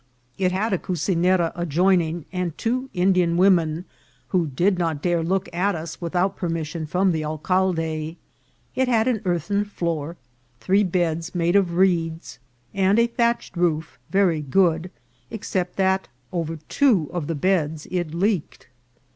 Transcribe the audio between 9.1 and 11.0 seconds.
earthen floor, three